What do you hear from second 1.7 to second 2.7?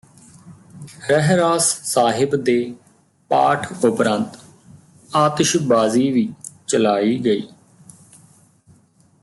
ਸਾਹਿਬ ਦੇ